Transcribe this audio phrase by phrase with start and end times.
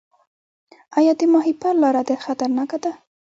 [0.97, 2.91] آیا د ماهیپر لاره خطرناکه ده؟